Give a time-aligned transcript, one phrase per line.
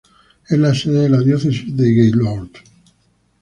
[0.49, 2.49] Es la sede de la Diócesis de Gaylord.